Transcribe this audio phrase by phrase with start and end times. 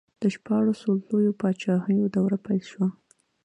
[0.21, 2.87] د شپاړسو لویو پاچاهیو دوره پیل شوه.